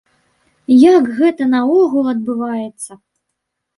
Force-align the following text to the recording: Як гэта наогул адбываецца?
Як 0.95 1.11
гэта 1.19 1.47
наогул 1.53 2.05
адбываецца? 2.15 2.91